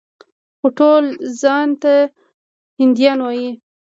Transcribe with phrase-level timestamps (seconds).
[0.59, 1.03] خو ټول
[1.41, 1.93] ځان ته
[2.79, 3.49] هندیان وايي.